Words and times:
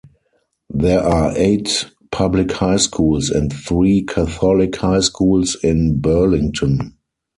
There 0.73 1.01
are 1.01 1.31
eight 1.37 1.85
public 2.11 2.53
high 2.53 2.77
schools 2.77 3.29
and 3.29 3.53
three 3.53 4.01
Catholic 4.01 4.75
high 4.77 5.01
schools 5.01 5.55
in 5.63 5.99
Burlington. 5.99 6.97